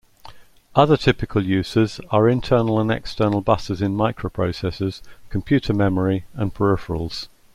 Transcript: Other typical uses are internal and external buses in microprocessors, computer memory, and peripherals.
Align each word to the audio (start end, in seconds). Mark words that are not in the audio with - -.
Other 0.73 0.97
typical 0.97 1.43
uses 1.45 2.01
are 2.09 2.27
internal 2.27 2.79
and 2.79 2.89
external 2.91 3.41
buses 3.41 3.83
in 3.83 3.93
microprocessors, 3.95 5.03
computer 5.29 5.75
memory, 5.75 6.25
and 6.33 6.51
peripherals. 6.51 7.27